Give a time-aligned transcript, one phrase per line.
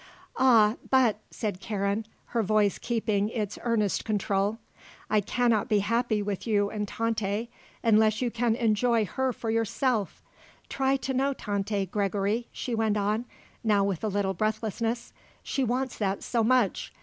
[0.39, 4.57] "Ah, but," said Karen, her voice keeping its earnest control,
[5.11, 7.49] "I cannot be happy with you and Tante
[7.83, 10.23] unless you can enjoy her for yourself.
[10.69, 13.25] Try to know Tante, Gregory," she went on,
[13.63, 16.91] now with a little breathlessness; "she wants that so much.